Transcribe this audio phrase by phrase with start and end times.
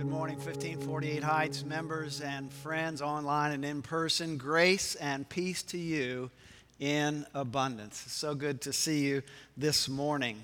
[0.00, 4.38] Good morning, 1548 Heights members and friends online and in person.
[4.38, 6.30] Grace and peace to you
[6.78, 8.02] in abundance.
[8.08, 9.22] So good to see you
[9.58, 10.42] this morning.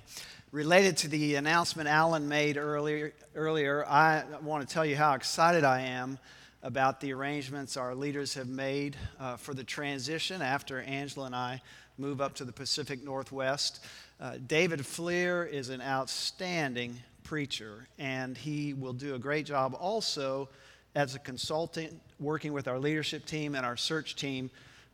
[0.52, 5.64] Related to the announcement Alan made earlier, earlier, I want to tell you how excited
[5.64, 6.18] I am
[6.62, 11.62] about the arrangements our leaders have made uh, for the transition after Angela and I
[11.96, 13.82] move up to the Pacific Northwest.
[14.20, 20.48] Uh, David Fleer is an outstanding preacher, and he will do a great job also
[20.94, 24.48] as a consultant working with our leadership team and our search team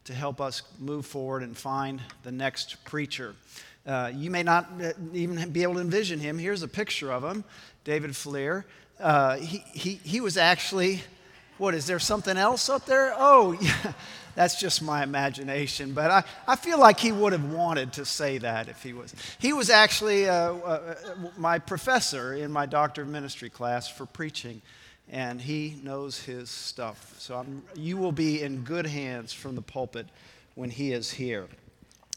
[0.05, 3.35] to help us move forward and find the next preacher.
[3.87, 4.67] Uh, you may not
[5.13, 6.39] even be able to envision him.
[6.39, 7.45] Here's a picture of him,
[7.85, 8.65] David Fleer.
[8.99, 11.03] Uh, he, he, he was actually,
[11.59, 13.15] what, is there something else up there?
[13.15, 13.93] Oh, yeah,
[14.35, 15.93] that's just my imagination.
[15.93, 19.15] But I, I feel like he would have wanted to say that if he was.
[19.39, 20.95] He was actually uh, uh,
[21.37, 24.63] my professor in my Doctor of Ministry class for preaching,
[25.11, 27.15] and he knows his stuff.
[27.19, 30.07] So I'm, you will be in good hands from the pulpit
[30.55, 31.47] when he is here.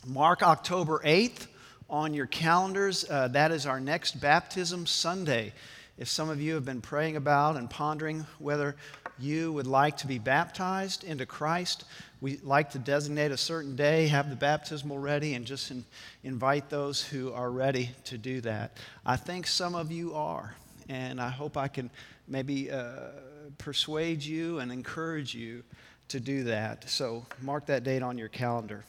[0.05, 1.47] Mark October 8th
[1.89, 3.05] on your calendars.
[3.09, 5.53] Uh, that is our next baptism Sunday.
[5.97, 8.75] If some of you have been praying about and pondering whether
[9.19, 11.85] you would like to be baptized into Christ,
[12.21, 15.85] we like to designate a certain day, have the baptismal ready, and just in,
[16.23, 18.77] invite those who are ready to do that.
[19.05, 20.55] I think some of you are,
[20.89, 21.89] and I hope I can
[22.27, 23.11] maybe uh,
[23.57, 25.63] persuade you and encourage you
[26.09, 26.89] to do that.
[26.89, 28.83] So mark that date on your calendar.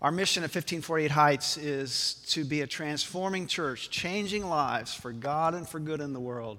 [0.00, 5.54] Our mission at 1548 Heights is to be a transforming church, changing lives for God
[5.54, 6.58] and for good in the world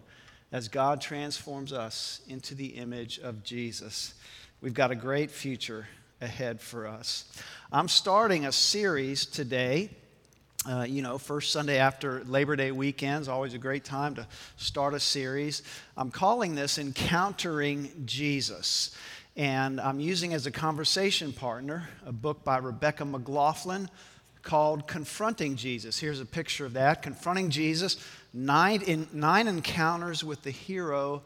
[0.54, 4.14] as God transforms us into the image of Jesus.
[4.62, 5.88] We've got a great future
[6.22, 7.26] ahead for us.
[7.72, 9.90] I'm starting a series today.
[10.70, 14.28] Uh, you know, first Sunday after Labor Day weekend is always a great time to
[14.56, 15.64] start a series.
[15.98, 18.96] I'm calling this Encountering Jesus.
[19.36, 23.90] And I'm using as a conversation partner a book by Rebecca McLaughlin
[24.44, 26.00] called Confronting Jesus.
[26.00, 27.98] Here's a picture of that Confronting Jesus,
[28.34, 31.22] nine, in, nine encounters with the hero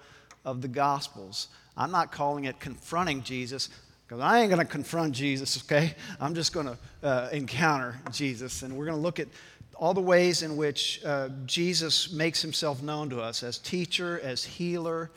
[0.45, 1.47] of the Gospels.
[1.75, 3.69] I'm not calling it confronting Jesus
[4.07, 5.93] because I ain't going to confront Jesus, okay?
[6.19, 8.61] I'm just going to uh, encounter Jesus.
[8.63, 9.27] And we're going to look at
[9.75, 14.43] all the ways in which uh, Jesus makes himself known to us as teacher, as
[14.43, 15.11] healer,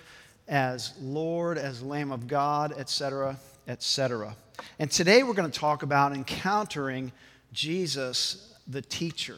[0.48, 4.34] as Lord, as Lamb of God, etc., etc.
[4.78, 7.12] And today we're going to talk about encountering
[7.52, 9.36] Jesus, the teacher.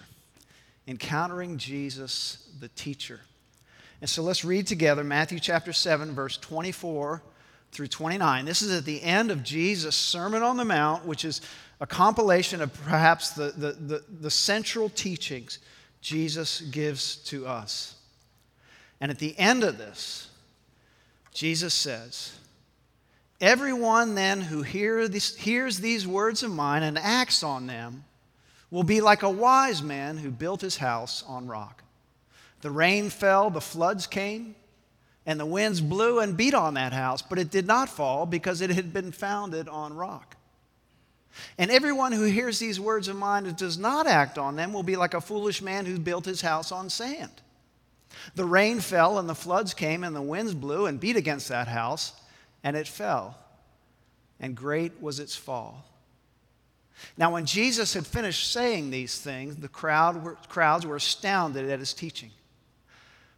[0.87, 3.20] Encountering Jesus, the teacher.
[4.00, 7.22] And so let's read together Matthew chapter 7, verse 24
[7.70, 8.44] through 29.
[8.44, 11.41] This is at the end of Jesus' Sermon on the Mount, which is
[11.81, 15.59] a compilation of perhaps the, the, the, the central teachings
[16.00, 17.97] Jesus gives to us.
[19.00, 20.31] And at the end of this,
[21.32, 22.38] Jesus says,
[23.41, 28.04] Everyone then who hear this, hears these words of mine and acts on them
[28.72, 31.84] will be like a wise man who built his house on rock.
[32.62, 34.56] The rain fell, the floods came,
[35.26, 38.62] and the winds blew and beat on that house, but it did not fall because
[38.62, 40.36] it had been founded on rock.
[41.58, 44.82] And everyone who hears these words of mine and does not act on them will
[44.82, 47.42] be like a foolish man who built his house on sand.
[48.34, 51.68] The rain fell, and the floods came, and the winds blew and beat against that
[51.68, 52.14] house,
[52.64, 53.36] and it fell.
[54.40, 55.84] And great was its fall.
[57.16, 61.78] Now, when Jesus had finished saying these things, the crowd were, crowds were astounded at
[61.78, 62.30] his teaching.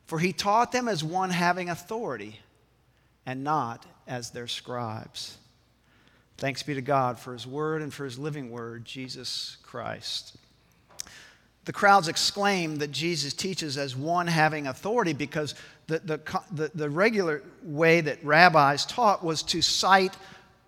[0.06, 2.41] For he taught them as one having authority
[3.26, 5.38] and not as their scribes.
[6.37, 10.37] Thanks be to God for his word and for his living word, Jesus Christ.
[11.64, 15.54] The crowds exclaim that Jesus teaches as one having authority because
[15.87, 20.14] the, the, the, the regular way that rabbis taught was to cite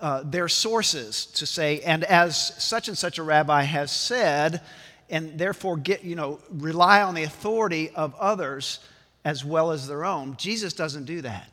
[0.01, 4.61] uh, their sources to say, and as such and such a rabbi has said,
[5.09, 8.81] and therefore get, you know, rely on the authority of others
[9.25, 10.37] as well as their own.
[10.37, 11.49] Jesus doesn't do that.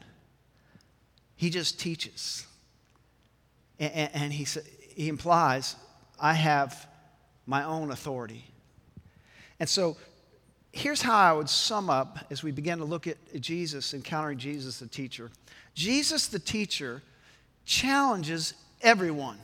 [1.36, 2.46] He just teaches.
[3.80, 4.48] And, and he,
[4.96, 5.76] he implies,
[6.20, 6.88] I have
[7.46, 8.46] my own authority.
[9.60, 9.98] And so
[10.72, 14.80] here's how I would sum up as we begin to look at Jesus, encountering Jesus
[14.80, 15.32] the teacher.
[15.74, 17.02] Jesus the teacher
[17.66, 19.38] challenges everyone.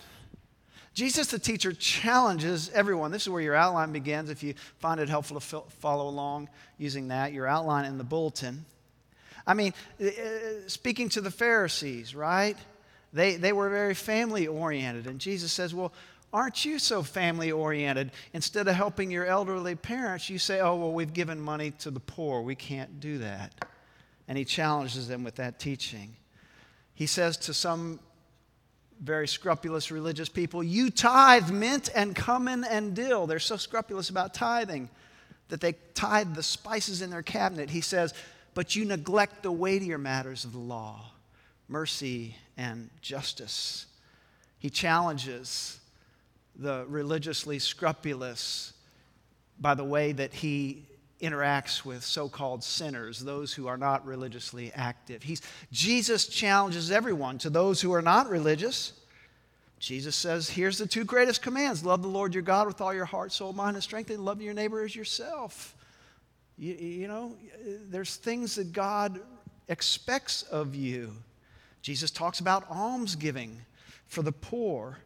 [0.94, 3.12] Jesus, the teacher, challenges everyone.
[3.12, 4.30] This is where your outline begins.
[4.30, 8.66] If you find it helpful to follow along using that, your outline in the bulletin.
[9.48, 10.10] I mean, uh, uh,
[10.68, 12.57] speaking to the Pharisees, right?
[13.13, 15.07] They, they were very family oriented.
[15.07, 15.94] And Jesus says, Well,
[16.33, 18.12] aren't you so family oriented?
[18.33, 22.00] Instead of helping your elderly parents, you say, Oh, well, we've given money to the
[22.00, 22.42] poor.
[22.42, 23.54] We can't do that.
[24.27, 26.15] and he challenges them with that teaching.
[26.94, 28.00] He says to some
[29.00, 33.28] very scrupulous religious people, You tithe mint and cumin and dill.
[33.28, 34.90] They're so scrupulous about tithing
[35.48, 37.69] that they tithe the spices in their cabinet.
[37.69, 38.13] He says,
[38.54, 41.12] But you neglect the weightier matters of the law
[41.69, 43.86] mercy and justice.
[44.57, 45.80] He challenges
[46.56, 48.74] the religiously scrupulous
[49.60, 50.86] by the way that he
[51.21, 55.24] interacts with so called sinners, those who are not religiously active.
[55.24, 57.38] He's, Jesus challenges everyone.
[57.39, 58.94] To those who are not religious,
[59.80, 63.06] Jesus says, Here's the two greatest commands love the Lord your God with all your
[63.06, 65.75] heart, soul, mind, and strength, and love your neighbor as yourself.
[66.57, 67.36] You, you know,
[67.89, 69.19] there's things that God
[69.69, 71.13] expects of you.
[71.81, 73.62] Jesus talks about almsgiving
[74.07, 74.98] for the poor.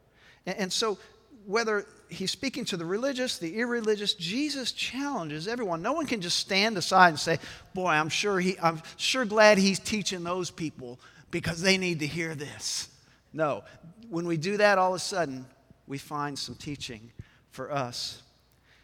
[0.46, 0.98] And, and so
[1.46, 5.82] whether he's speaking to the religious, the irreligious, Jesus challenges everyone.
[5.82, 7.40] No one can just stand aside and say,
[7.74, 11.00] "Boy, I'm sure he I'm sure glad he's teaching those people
[11.32, 12.90] because they need to hear this."
[13.34, 13.64] No.
[14.10, 15.46] When we do that all of a sudden,
[15.88, 17.12] we find some teaching
[17.52, 18.22] for us.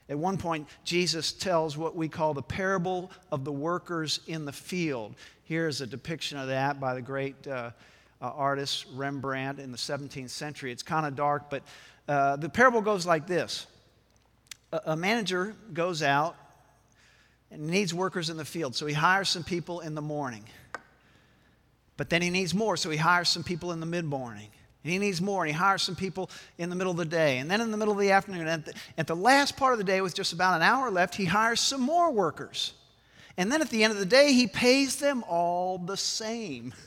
[0.09, 4.51] At one point, Jesus tells what we call the parable of the workers in the
[4.51, 5.15] field.
[5.43, 7.71] Here's a depiction of that by the great uh,
[8.21, 10.71] uh, artist Rembrandt in the 17th century.
[10.71, 11.63] It's kind of dark, but
[12.09, 13.67] uh, the parable goes like this
[14.73, 16.35] a, a manager goes out
[17.51, 20.43] and needs workers in the field, so he hires some people in the morning.
[21.97, 24.49] But then he needs more, so he hires some people in the mid morning.
[24.83, 27.37] And he needs more, and he hires some people in the middle of the day.
[27.37, 29.77] And then in the middle of the afternoon, at the, at the last part of
[29.77, 32.73] the day, with just about an hour left, he hires some more workers.
[33.37, 36.73] And then at the end of the day, he pays them all the same.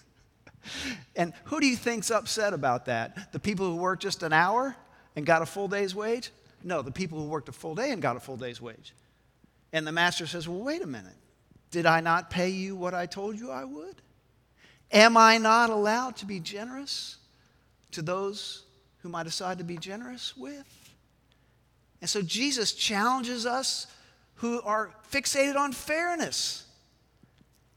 [1.17, 3.33] And who do you think's upset about that?
[3.33, 4.77] The people who work just an hour?
[5.17, 6.31] And got a full day's wage?
[6.65, 8.95] No, the people who worked a full day and got a full day's wage.
[9.73, 11.17] And the master says, Well, wait a minute.
[11.71, 13.97] Did I not pay you what I told you I would?
[14.93, 17.17] Am I not allowed to be generous
[17.93, 18.65] to those
[18.99, 20.67] whom I decide to be generous with?
[22.01, 23.87] And so Jesus challenges us
[24.37, 26.65] who are fixated on fairness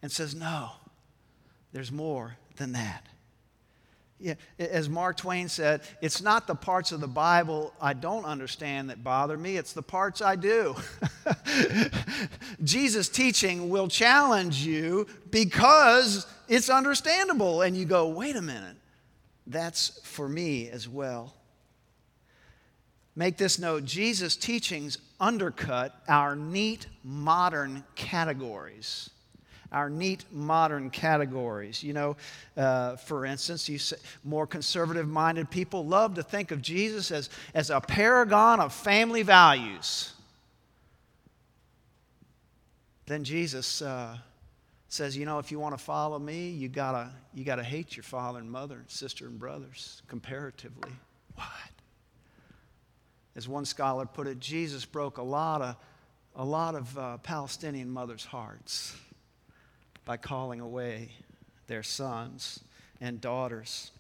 [0.02, 0.72] and says, No,
[1.72, 3.06] there's more than that.
[4.18, 8.90] Yeah, as Mark Twain said, it's not the parts of the Bible I don't understand
[8.90, 10.76] that bother me, it's the parts I do.
[12.64, 17.62] Jesus' teaching will challenge you because it's understandable.
[17.62, 18.78] And you go, wait a minute,
[19.48, 21.34] that's for me as well.
[23.18, 29.10] Make this note Jesus' teachings undercut our neat modern categories
[29.76, 31.84] our neat modern categories.
[31.84, 32.18] You know,
[32.56, 37.30] uh, for instance, you say, more conservative minded people love to think of Jesus as,
[37.54, 40.14] as a paragon of family values.
[43.06, 44.18] Then Jesus uh,
[44.88, 48.04] says, you know, if you want to follow me, you gotta, you gotta hate your
[48.04, 50.92] father and mother, sister and brothers, comparatively.
[51.36, 51.48] What?
[53.36, 55.76] As one scholar put it, Jesus broke a lot of,
[56.38, 58.96] a lot of uh, Palestinian mothers' hearts
[60.06, 61.10] by calling away
[61.68, 62.60] their sons
[63.02, 63.92] and daughters.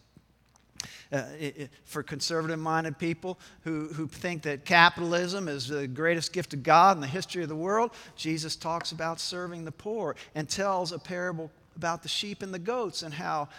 [1.11, 6.33] Uh, it, it, for conservative minded people who, who think that capitalism is the greatest
[6.33, 10.15] gift of God in the history of the world, Jesus talks about serving the poor
[10.35, 13.49] and tells a parable about the sheep and the goats and how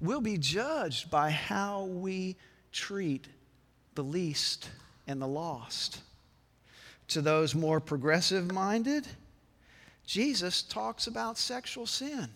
[0.00, 2.36] we'll be judged by how we
[2.72, 3.26] treat
[3.94, 4.70] the least
[5.06, 6.00] and the lost.
[7.08, 9.06] To those more progressive minded,
[10.06, 12.28] Jesus talks about sexual sin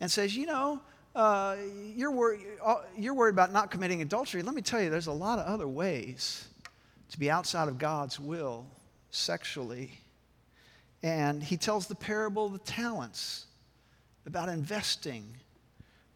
[0.00, 0.80] and says, you know,
[1.14, 1.56] uh,
[1.94, 4.42] you're, wor- uh, you're worried about not committing adultery.
[4.42, 6.48] Let me tell you, there's a lot of other ways
[7.10, 8.66] to be outside of God's will
[9.10, 9.92] sexually.
[11.04, 13.46] And he tells the parable of the talents
[14.26, 15.36] about investing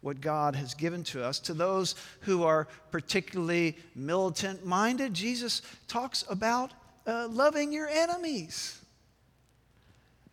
[0.01, 1.39] what God has given to us.
[1.39, 6.73] To those who are particularly militant minded, Jesus talks about
[7.07, 8.78] uh, loving your enemies.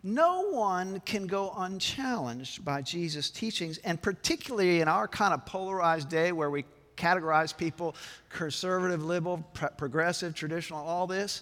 [0.07, 6.07] No one can go unchallenged by Jesus' teachings, and particularly in our kind of polarized
[6.07, 6.63] day where we
[6.95, 7.93] categorize people
[8.29, 9.39] conservative, liberal,
[9.75, 11.41] progressive, traditional, all this.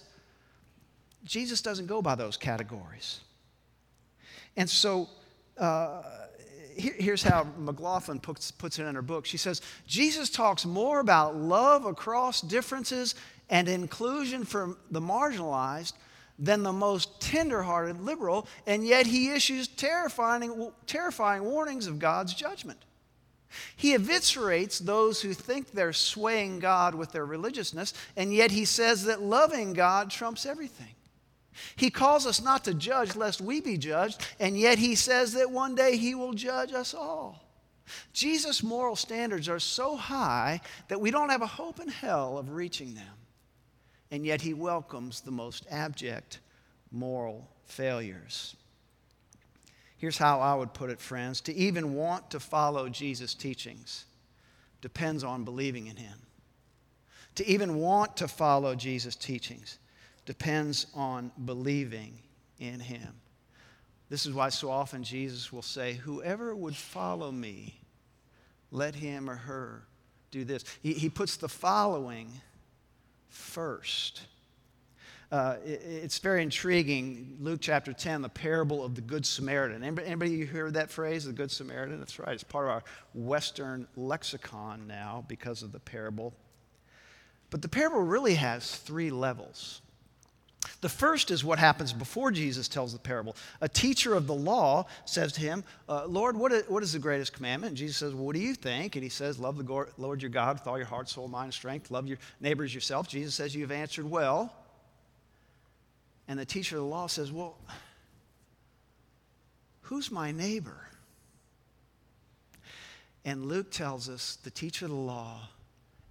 [1.22, 3.20] Jesus doesn't go by those categories.
[4.56, 5.10] And so
[5.58, 6.02] uh,
[6.76, 9.26] here, here's how McLaughlin puts, puts it in her book.
[9.26, 13.14] She says, Jesus talks more about love across differences
[13.48, 15.92] and inclusion for the marginalized
[16.38, 22.84] than the most tenderhearted liberal, and yet he issues terrifying, terrifying warnings of God's judgment.
[23.74, 29.04] He eviscerates those who think they're swaying God with their religiousness, and yet he says
[29.04, 30.94] that loving God trumps everything.
[31.74, 35.50] He calls us not to judge lest we be judged, and yet he says that
[35.50, 37.42] one day he will judge us all.
[38.12, 42.50] Jesus' moral standards are so high that we don't have a hope in hell of
[42.50, 43.04] reaching them.
[44.10, 46.38] And yet he welcomes the most abject
[46.90, 48.56] moral failures.
[49.98, 54.04] Here's how I would put it, friends to even want to follow Jesus' teachings
[54.80, 56.18] depends on believing in him.
[57.36, 59.78] To even want to follow Jesus' teachings
[60.26, 62.18] depends on believing
[62.58, 63.14] in him.
[64.08, 67.80] This is why so often Jesus will say, Whoever would follow me,
[68.70, 69.82] let him or her
[70.30, 70.64] do this.
[70.82, 72.30] He, he puts the following
[73.36, 74.22] first.
[75.30, 77.36] Uh, it, it's very intriguing.
[77.40, 79.82] Luke chapter 10, the parable of the Good Samaritan.
[79.82, 81.98] Anybody, anybody heard that phrase, the Good Samaritan?
[81.98, 82.32] That's right.
[82.32, 82.82] It's part of our
[83.14, 86.32] Western lexicon now because of the parable.
[87.50, 89.82] But the parable really has three levels.
[90.86, 93.34] The first is what happens before Jesus tells the parable.
[93.60, 97.00] A teacher of the law says to him, uh, Lord, what is, what is the
[97.00, 97.70] greatest commandment?
[97.70, 98.94] And Jesus says, well, What do you think?
[98.94, 101.54] And he says, Love the Lord your God with all your heart, soul, mind, and
[101.54, 101.90] strength.
[101.90, 103.08] Love your neighbors yourself.
[103.08, 104.54] Jesus says, You've answered well.
[106.28, 107.58] And the teacher of the law says, Well,
[109.80, 110.86] who's my neighbor?
[113.24, 115.48] And Luke tells us the teacher of the law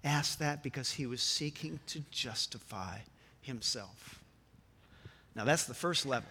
[0.04, 2.98] asked that because he was seeking to justify
[3.40, 4.22] himself.
[5.36, 6.28] Now, that's the first level.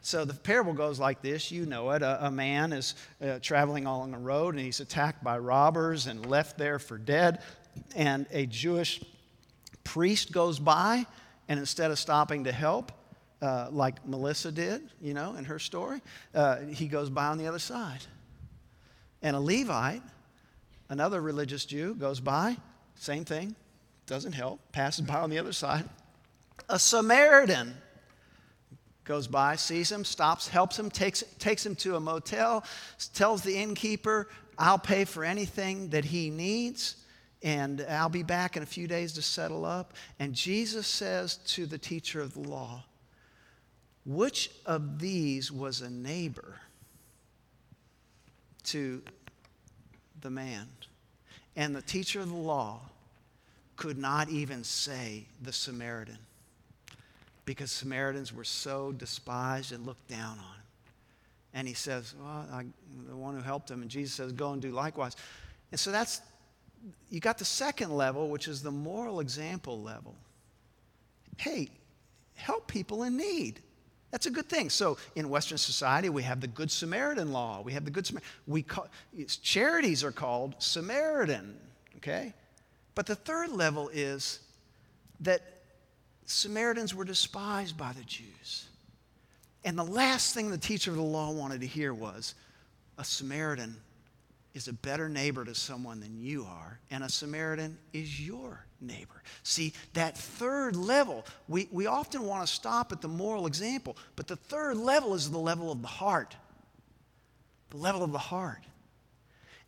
[0.00, 2.02] So the parable goes like this you know it.
[2.02, 6.26] A, a man is uh, traveling along a road and he's attacked by robbers and
[6.26, 7.40] left there for dead.
[7.94, 9.00] And a Jewish
[9.84, 11.06] priest goes by,
[11.48, 12.90] and instead of stopping to help,
[13.40, 16.02] uh, like Melissa did, you know, in her story,
[16.34, 18.00] uh, he goes by on the other side.
[19.22, 20.02] And a Levite,
[20.88, 22.56] another religious Jew, goes by,
[22.96, 23.54] same thing,
[24.06, 25.88] doesn't help, passes by on the other side.
[26.68, 27.74] A Samaritan
[29.08, 32.62] goes by, sees him, stops, helps him, takes, takes him to a motel,
[33.14, 36.96] tells the innkeeper, I'll pay for anything that he needs,
[37.42, 39.94] and I'll be back in a few days to settle up.
[40.18, 42.84] And Jesus says to the teacher of the law,
[44.04, 46.56] Which of these was a neighbor
[48.64, 49.02] to
[50.20, 50.68] the man?
[51.56, 52.82] And the teacher of the law
[53.76, 56.18] could not even say the Samaritan
[57.48, 60.56] because Samaritans were so despised and looked down on.
[61.54, 62.66] And he says, Well, I,
[63.08, 63.80] the one who helped him.
[63.80, 65.16] And Jesus says, Go and do likewise.
[65.72, 66.20] And so that's,
[67.08, 70.14] you got the second level, which is the moral example level.
[71.38, 71.70] Hey,
[72.34, 73.60] help people in need.
[74.10, 74.68] That's a good thing.
[74.68, 77.62] So in Western society, we have the Good Samaritan law.
[77.62, 78.30] We have the Good Samaritan.
[78.46, 78.88] We call,
[79.40, 81.58] charities are called Samaritan,
[81.96, 82.34] okay?
[82.94, 84.40] But the third level is
[85.20, 85.57] that
[86.28, 88.66] Samaritans were despised by the Jews.
[89.64, 92.34] And the last thing the teacher of the law wanted to hear was
[92.98, 93.74] a Samaritan
[94.52, 99.22] is a better neighbor to someone than you are, and a Samaritan is your neighbor.
[99.42, 104.26] See, that third level, we, we often want to stop at the moral example, but
[104.26, 106.36] the third level is the level of the heart.
[107.70, 108.62] The level of the heart.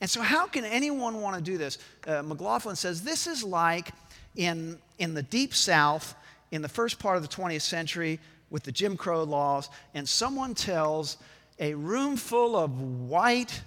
[0.01, 1.79] And so, how can anyone want to do this?
[2.07, 3.93] Uh, McLaughlin says this is like
[4.37, 6.15] in, in the deep south
[6.51, 8.19] in the first part of the 20th century
[8.51, 11.17] with the Jim Crow laws, and someone tells
[11.59, 13.63] a room full of white,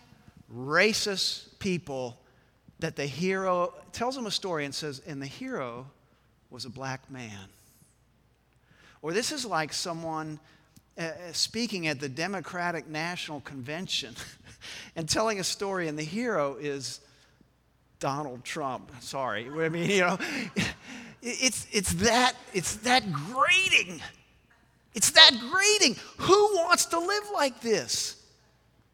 [0.53, 2.19] racist people
[2.79, 5.85] that the hero tells them a story and says, and the hero
[6.49, 7.47] was a black man.
[9.01, 10.39] Or this is like someone
[10.97, 14.15] uh, uh speaking at the Democratic National Convention
[14.95, 16.99] and telling a story, and the hero is
[17.99, 18.91] Donald Trump.
[18.99, 19.47] Sorry.
[19.47, 20.17] I mean, you know.
[21.25, 24.01] It's, it's, that, it's that grating.
[24.93, 25.95] It's that grating.
[26.17, 28.21] Who wants to live like this?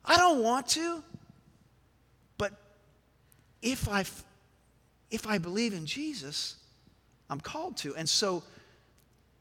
[0.06, 1.04] I don't want to.
[2.38, 2.54] But
[3.64, 4.06] if I,
[5.10, 6.58] if I believe in Jesus,
[7.32, 7.96] I'm called to.
[7.96, 8.44] And so,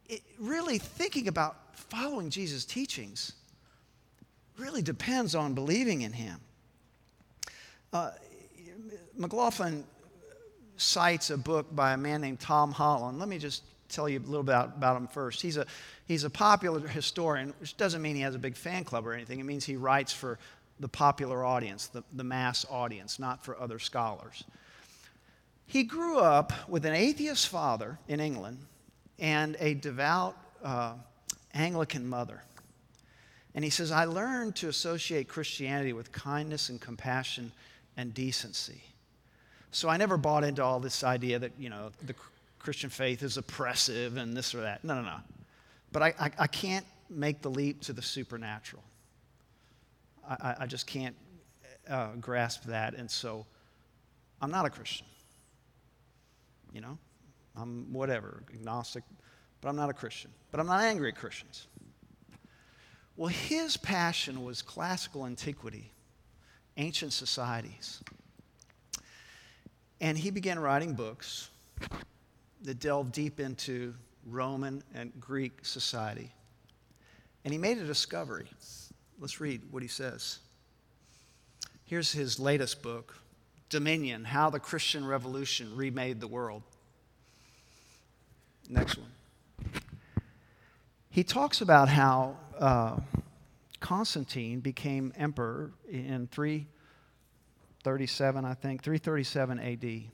[0.09, 3.35] it, really thinking about following Jesus' teachings
[4.57, 6.40] really depends on believing in him.
[7.92, 8.12] Uh,
[9.14, 9.85] McLaughlin
[10.78, 13.18] cites a book by a man named Tom Holland.
[13.18, 15.42] Let me just tell you a little bit about, about him first.
[15.42, 15.66] He's a,
[16.06, 19.40] he's a popular historian, which doesn't mean he has a big fan club or anything.
[19.40, 20.38] It means he writes for
[20.80, 24.44] the popular audience, the, the mass audience, not for other scholars.
[25.66, 28.58] He grew up with an atheist father in England
[29.18, 30.94] and a devout uh,
[31.52, 32.42] Anglican mother.
[33.54, 37.50] And he says, I learned to associate Christianity with kindness and compassion
[37.97, 38.82] and decency.
[39.70, 42.14] So I never bought into all this idea that, you know, the
[42.58, 44.84] Christian faith is oppressive and this or that.
[44.84, 45.16] No, no, no.
[45.92, 48.82] but I, I, I can't make the leap to the supernatural.
[50.28, 51.16] I, I just can't
[51.88, 52.94] uh, grasp that.
[52.94, 53.46] And so
[54.40, 55.06] I'm not a Christian.
[56.72, 56.98] You know,
[57.56, 59.04] I'm whatever, agnostic,
[59.60, 60.30] but I'm not a Christian.
[60.50, 61.66] But I'm not angry at Christians.
[63.16, 65.90] Well, his passion was classical antiquity,
[66.76, 68.00] ancient societies.
[70.00, 71.50] And he began writing books
[72.62, 73.94] that delved deep into
[74.26, 76.30] Roman and Greek society.
[77.44, 78.46] And he made a discovery.
[79.18, 80.38] Let's read what he says.
[81.84, 83.16] Here's his latest book,
[83.70, 86.62] Dominion How the Christian Revolution Remade the World.
[88.68, 89.08] Next one.
[91.10, 92.96] He talks about how uh,
[93.80, 96.28] Constantine became emperor in
[97.85, 100.11] 337, I think, 337 AD.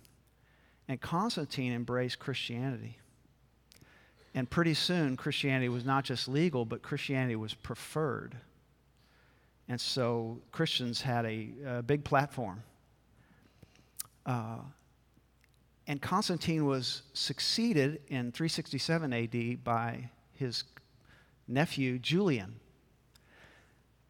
[0.89, 2.99] And Constantine embraced Christianity.
[4.35, 8.37] And pretty soon, Christianity was not just legal, but Christianity was preferred.
[9.69, 12.63] And so Christians had a, a big platform.
[14.27, 14.59] Uh,
[15.87, 20.65] and Constantine was succeeded in 367 AD by his
[21.47, 22.57] nephew Julian.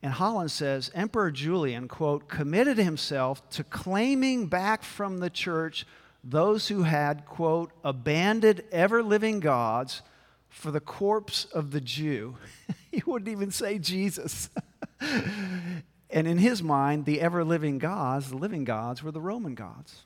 [0.05, 5.87] And Holland says Emperor Julian, quote, committed himself to claiming back from the church
[6.23, 10.03] those who had, quote, abandoned ever living gods
[10.51, 12.37] for the corpse of the Jew.
[12.91, 14.51] he wouldn't even say Jesus.
[15.01, 20.03] and in his mind, the ever living gods, the living gods, were the Roman gods.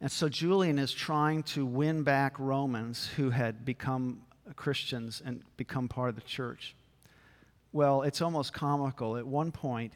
[0.00, 4.22] And so Julian is trying to win back Romans who had become
[4.56, 6.74] Christians and become part of the church.
[7.74, 9.16] Well, it's almost comical.
[9.16, 9.94] At one point,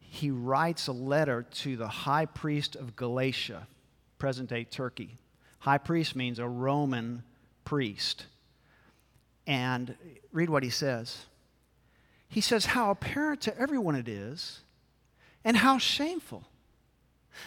[0.00, 3.66] he writes a letter to the high priest of Galatia,
[4.18, 5.16] present day Turkey.
[5.60, 7.22] High priest means a Roman
[7.64, 8.26] priest.
[9.46, 9.94] And
[10.30, 11.24] read what he says.
[12.28, 14.60] He says, How apparent to everyone it is,
[15.46, 16.44] and how shameful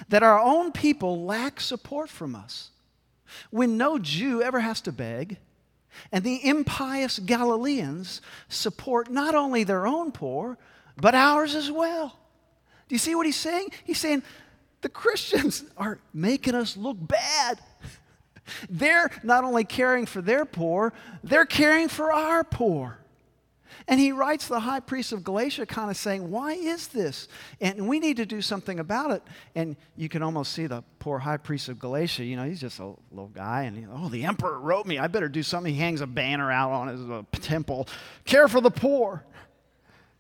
[0.10, 2.72] that our own people lack support from us
[3.52, 5.38] when no Jew ever has to beg,
[6.12, 10.58] and the impious Galileans support not only their own poor,
[10.98, 12.18] but ours as well.
[12.88, 13.70] Do you see what he's saying?
[13.84, 14.24] He's saying
[14.82, 17.60] the Christians are making us look bad.
[18.70, 22.98] They're not only caring for their poor, they're caring for our poor.
[23.88, 27.28] And he writes the high priest of Galatia kind of saying, Why is this?
[27.60, 29.24] And we need to do something about it.
[29.56, 32.24] And you can almost see the poor high priest of Galatia.
[32.24, 33.64] You know, he's just a little guy.
[33.64, 35.00] And, he, oh, the emperor wrote me.
[35.00, 35.74] I better do something.
[35.74, 37.88] He hangs a banner out on his uh, temple
[38.26, 39.24] care for the poor.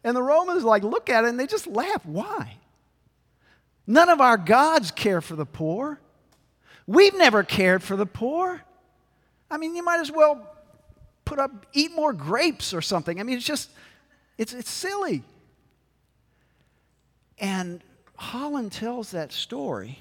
[0.03, 2.05] And the Romans like look at it and they just laugh.
[2.05, 2.57] Why?
[3.85, 5.99] None of our gods care for the poor.
[6.87, 8.61] We've never cared for the poor.
[9.49, 10.47] I mean, you might as well
[11.25, 13.19] put up, eat more grapes or something.
[13.19, 13.69] I mean, it's just,
[14.37, 15.23] it's, it's silly.
[17.37, 17.83] And
[18.15, 19.99] Holland tells that story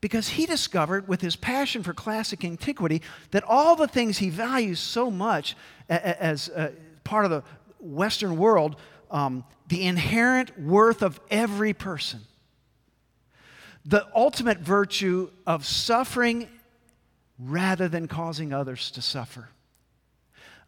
[0.00, 4.80] because he discovered, with his passion for classic antiquity, that all the things he values
[4.80, 5.56] so much
[5.88, 6.72] as uh,
[7.04, 7.42] part of the
[7.78, 8.76] Western world,
[9.10, 12.20] um, the inherent worth of every person,
[13.84, 16.48] the ultimate virtue of suffering
[17.42, 19.48] rather than causing others to suffer.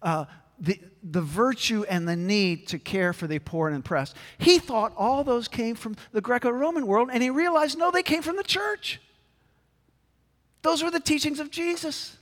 [0.00, 0.24] Uh,
[0.58, 4.16] the, the virtue and the need to care for the poor and oppressed.
[4.38, 8.02] He thought all those came from the Greco Roman world, and he realized no, they
[8.02, 9.00] came from the church.
[10.62, 12.16] Those were the teachings of Jesus.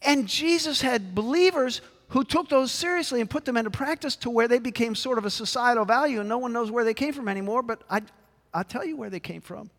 [0.00, 4.48] And Jesus had believers who took those seriously and put them into practice to where
[4.48, 7.28] they became sort of a societal value, and no one knows where they came from
[7.28, 8.02] anymore, but I,
[8.52, 9.70] I'll tell you where they came from.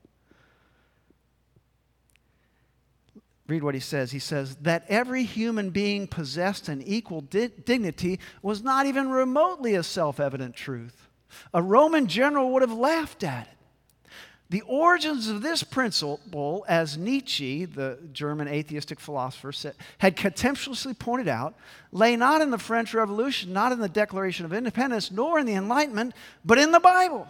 [3.48, 4.12] Read what he says.
[4.12, 9.76] He says, that every human being possessed an equal di- dignity was not even remotely
[9.76, 11.08] a self evident truth.
[11.54, 13.56] A Roman general would have laughed at it.
[14.50, 21.28] The origins of this principle, as Nietzsche, the German atheistic philosopher, said, had contemptuously pointed
[21.28, 21.56] out,
[21.92, 25.56] lay not in the French Revolution, not in the Declaration of Independence, nor in the
[25.56, 27.28] Enlightenment, but in the Bible.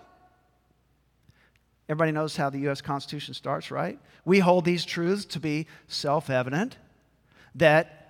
[1.87, 2.81] Everybody knows how the U.S.
[2.81, 3.99] Constitution starts, right?
[4.23, 6.77] We hold these truths to be self evident
[7.55, 8.05] that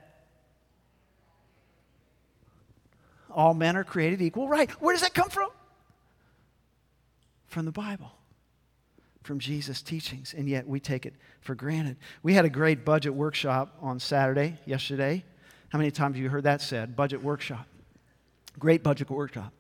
[3.30, 4.48] all men are created equal.
[4.48, 4.70] Right.
[4.82, 5.50] Where does that come from?
[7.48, 8.12] From the Bible,
[9.24, 11.98] from Jesus' teachings, and yet we take it for granted.
[12.24, 15.24] We had a great budget workshop on Saturday, yesterday.
[15.70, 16.96] How many times have you heard that said?
[16.96, 17.68] Budget workshop.
[18.58, 19.54] Great budget workshop.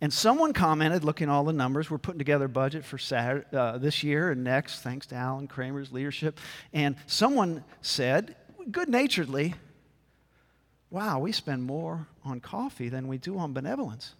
[0.00, 3.44] And someone commented, looking at all the numbers, we're putting together a budget for Saturday,
[3.52, 6.38] uh, this year and next, thanks to Alan Kramer's leadership.
[6.72, 8.36] And someone said,
[8.70, 9.54] good naturedly,
[10.90, 14.14] wow, we spend more on coffee than we do on benevolence.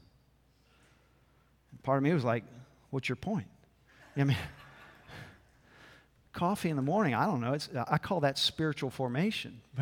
[1.70, 2.42] And part of me was like,
[2.90, 3.46] what's your point?
[4.16, 4.36] I mean,
[6.32, 7.52] coffee in the morning, I don't know.
[7.52, 9.60] It's, I call that spiritual formation.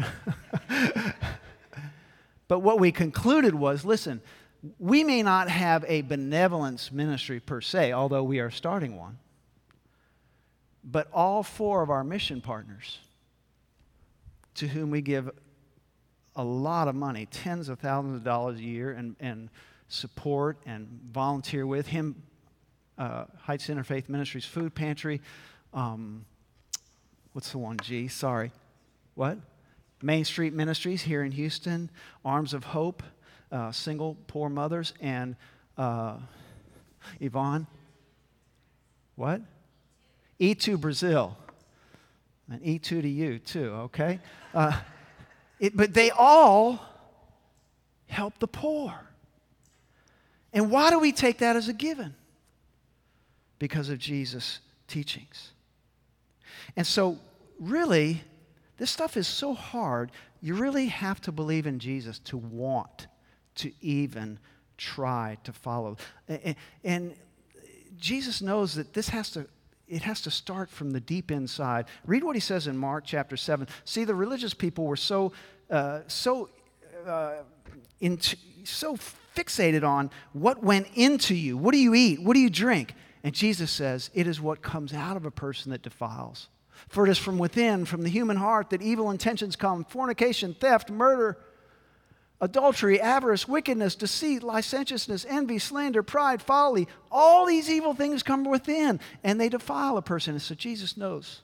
[2.48, 4.20] but what we concluded was listen,
[4.78, 9.18] we may not have a benevolence ministry per se, although we are starting one.
[10.84, 12.98] But all four of our mission partners,
[14.54, 15.30] to whom we give
[16.36, 19.48] a lot of money, tens of thousands of dollars a year, and, and
[19.88, 22.22] support and volunteer with him,
[22.98, 25.20] uh, Heights Interfaith Ministries Food Pantry.
[25.74, 26.24] Um,
[27.32, 27.78] what's the one?
[27.78, 28.52] G, sorry.
[29.14, 29.38] What?
[30.02, 31.90] Main Street Ministries here in Houston,
[32.24, 33.02] Arms of Hope,
[33.50, 35.36] uh, single poor mothers, and
[35.78, 36.16] uh,
[37.20, 37.66] Yvonne.
[39.14, 39.40] What?
[40.40, 41.36] E2 Brazil.
[42.50, 44.20] And E2 to you, too, okay?
[44.54, 44.78] Uh,
[45.58, 46.80] it, but they all
[48.06, 48.94] help the poor.
[50.52, 52.14] And why do we take that as a given?
[53.58, 55.50] Because of Jesus' teachings.
[56.76, 57.18] And so,
[57.58, 58.22] really,
[58.76, 63.08] this stuff is so hard, you really have to believe in Jesus to want
[63.56, 64.38] to even
[64.76, 65.96] try to follow.
[66.84, 67.14] And,
[67.98, 69.46] Jesus knows that this has to
[69.88, 71.86] it has to start from the deep inside.
[72.04, 73.68] Read what he says in Mark chapter 7.
[73.84, 75.32] See, the religious people were so,
[75.70, 76.50] uh, so,
[77.06, 77.36] uh,
[78.00, 78.98] into, so
[79.36, 81.56] fixated on what went into you.
[81.56, 82.20] What do you eat?
[82.20, 82.94] What do you drink?
[83.22, 86.48] And Jesus says, It is what comes out of a person that defiles.
[86.88, 90.90] For it is from within, from the human heart, that evil intentions come fornication, theft,
[90.90, 91.38] murder
[92.40, 96.88] adultery, avarice, wickedness, deceit, licentiousness, envy, slander, pride, folly.
[97.10, 100.34] All these evil things come within and they defile a person.
[100.34, 101.40] And so Jesus knows.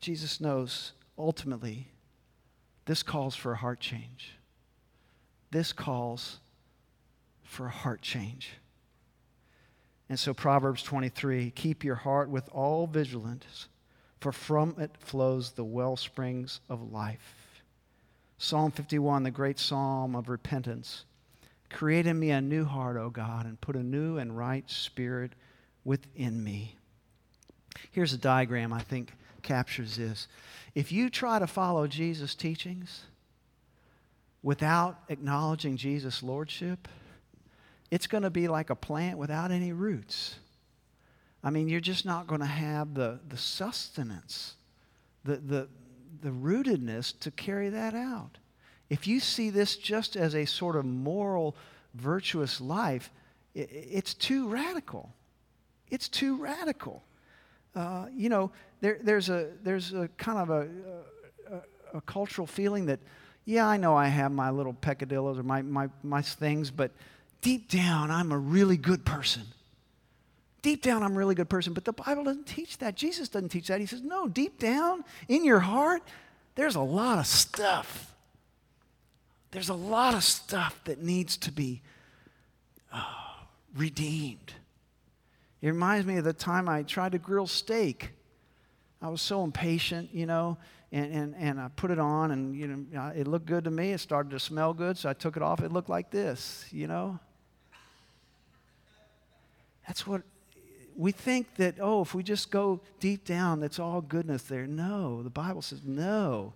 [0.00, 1.88] Jesus knows ultimately
[2.86, 4.32] this calls for a heart change.
[5.50, 6.40] This calls
[7.44, 8.52] for a heart change.
[10.08, 13.68] And so Proverbs 23 keep your heart with all vigilance,
[14.18, 17.39] for from it flows the well springs of life.
[18.42, 21.04] Psalm 51, the great psalm of repentance.
[21.68, 25.32] Create in me a new heart, O God, and put a new and right spirit
[25.84, 26.74] within me.
[27.90, 30.26] Here's a diagram I think captures this.
[30.74, 33.02] If you try to follow Jesus' teachings
[34.42, 36.88] without acknowledging Jesus' lordship,
[37.90, 40.36] it's going to be like a plant without any roots.
[41.44, 44.54] I mean, you're just not going to have the, the sustenance,
[45.24, 45.68] the, the,
[46.22, 48.38] the rootedness to carry that out.
[48.88, 51.56] If you see this just as a sort of moral,
[51.94, 53.10] virtuous life,
[53.54, 55.10] it's too radical.
[55.90, 57.02] It's too radical.
[57.74, 60.68] Uh, you know, there, there's, a, there's a kind of a,
[61.52, 62.98] a, a, cultural feeling that,
[63.44, 66.90] yeah, I know I have my little peccadillos or my, my, my things, but
[67.42, 69.42] deep down, I'm a really good person.
[70.62, 72.94] Deep down, I'm a really good person, but the Bible doesn't teach that.
[72.94, 73.80] Jesus doesn't teach that.
[73.80, 76.02] He says, no, deep down in your heart,
[76.54, 78.14] there's a lot of stuff.
[79.52, 81.82] There's a lot of stuff that needs to be
[82.92, 83.02] uh,
[83.74, 84.52] redeemed.
[85.62, 88.10] It reminds me of the time I tried to grill steak.
[89.02, 90.58] I was so impatient, you know,
[90.92, 93.92] and, and, and I put it on, and you know, it looked good to me.
[93.92, 95.60] It started to smell good, so I took it off.
[95.60, 97.18] It looked like this, you know.
[99.86, 100.22] That's what
[101.00, 104.66] we think that, oh, if we just go deep down, that's all goodness there.
[104.66, 106.52] No, the Bible says no.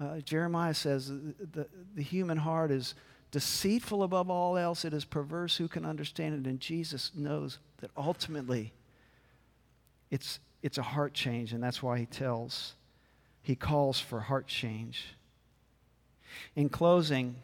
[0.00, 2.94] Uh, Jeremiah says the, the human heart is
[3.30, 5.58] deceitful above all else, it is perverse.
[5.58, 6.48] Who can understand it?
[6.48, 8.72] And Jesus knows that ultimately
[10.10, 12.76] it's, it's a heart change, and that's why he tells,
[13.42, 15.04] he calls for heart change.
[16.56, 17.36] In closing,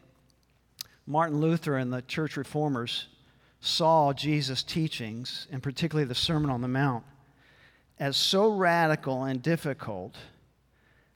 [1.05, 3.07] Martin Luther and the church reformers
[3.59, 7.03] saw Jesus' teachings, and particularly the Sermon on the Mount,
[7.99, 10.15] as so radical and difficult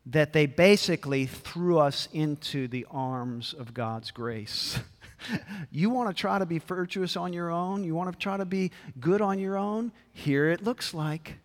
[0.08, 4.80] that they basically threw us into the arms of God's grace.
[5.72, 7.84] you want to try to be virtuous on your own?
[7.84, 9.92] You want to try to be good on your own?
[10.12, 11.38] Here it looks like.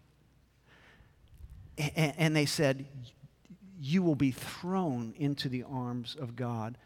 [1.95, 2.87] And they said,
[3.79, 6.79] You will be thrown into the arms of God,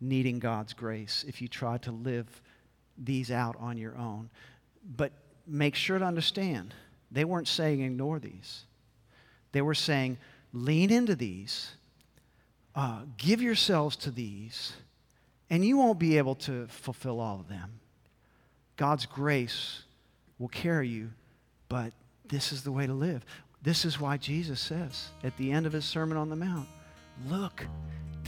[0.00, 2.40] needing God's grace if you try to live
[3.02, 4.30] these out on your own.
[4.96, 5.12] But
[5.46, 6.74] make sure to understand,
[7.10, 8.64] they weren't saying ignore these.
[9.52, 10.18] They were saying,
[10.52, 11.72] lean into these,
[12.74, 14.74] uh, give yourselves to these,
[15.50, 17.80] and you won't be able to fulfill all of them.
[18.76, 19.82] God's grace
[20.38, 21.10] will carry you,
[21.68, 21.92] but
[22.28, 23.24] this is the way to live.
[23.62, 26.68] This is why Jesus says at the end of his Sermon on the Mount,
[27.26, 27.66] look,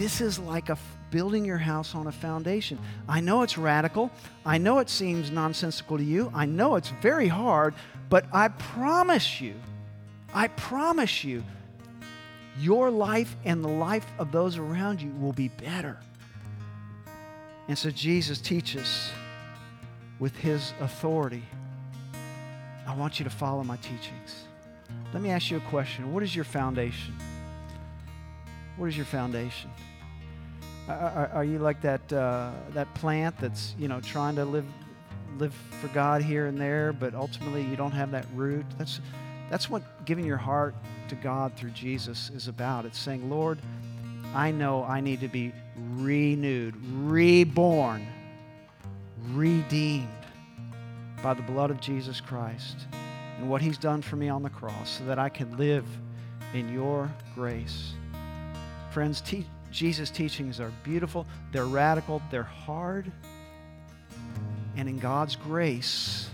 [0.00, 0.78] This is like a
[1.10, 2.78] building your house on a foundation.
[3.06, 4.10] I know it's radical.
[4.46, 6.32] I know it seems nonsensical to you.
[6.34, 7.74] I know it's very hard,
[8.08, 9.52] but I promise you,
[10.32, 11.44] I promise you,
[12.58, 15.98] your life and the life of those around you will be better.
[17.68, 19.10] And so Jesus teaches
[20.18, 21.42] with his authority.
[22.86, 24.44] I want you to follow my teachings.
[25.12, 26.10] Let me ask you a question.
[26.10, 27.14] What is your foundation?
[28.78, 29.68] What is your foundation?
[30.90, 34.66] Are, are you like that, uh, that plant that's, you know, trying to live,
[35.38, 38.66] live for God here and there, but ultimately you don't have that root?
[38.78, 39.00] That's,
[39.50, 40.74] that's what giving your heart
[41.08, 42.84] to God through Jesus is about.
[42.84, 43.58] It's saying, Lord,
[44.34, 48.06] I know I need to be renewed, reborn,
[49.32, 50.08] redeemed
[51.22, 52.86] by the blood of Jesus Christ
[53.38, 55.84] and what He's done for me on the cross so that I can live
[56.54, 57.92] in your grace.
[58.90, 63.10] Friends, te- Jesus' teachings are beautiful, they're radical, they're hard,
[64.76, 66.28] and in God's grace,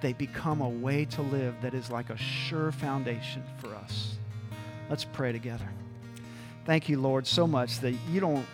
[0.00, 4.16] they become a way to live that is like a sure foundation for us.
[4.90, 5.68] Let's pray together.
[6.66, 8.46] Thank you, Lord, so much that you don't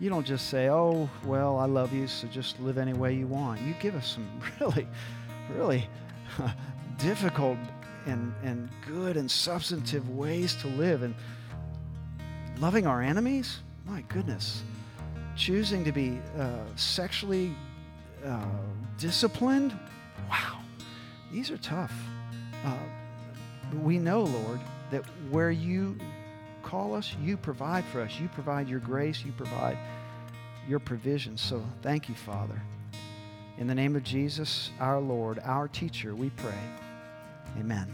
[0.00, 3.26] you don't just say, "Oh, well, I love you, so just live any way you
[3.26, 4.26] want." You give us some
[4.60, 4.88] really
[5.54, 5.88] really
[6.98, 7.58] difficult
[8.06, 11.14] and and good and substantive ways to live and
[12.60, 13.60] loving our enemies.
[13.86, 14.62] My goodness.
[15.34, 17.54] Choosing to be uh, sexually
[18.24, 18.44] uh,
[18.98, 19.72] disciplined.
[20.28, 20.58] Wow.
[21.32, 21.92] These are tough.
[22.64, 22.76] Uh,
[23.82, 25.96] we know, Lord, that where you
[26.62, 28.20] call us, you provide for us.
[28.20, 29.78] You provide your grace, you provide
[30.68, 31.36] your provision.
[31.38, 32.60] So thank you, Father.
[33.58, 36.58] In the name of Jesus, our Lord, our teacher, we pray.
[37.58, 37.92] Amen.